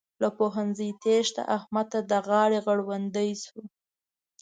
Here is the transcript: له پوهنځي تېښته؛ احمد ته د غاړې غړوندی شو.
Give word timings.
له 0.21 0.29
پوهنځي 0.37 0.89
تېښته؛ 1.03 1.43
احمد 1.57 1.85
ته 1.91 1.99
د 2.09 2.11
غاړې 2.27 2.59
غړوندی 2.65 3.29
شو. 3.43 3.59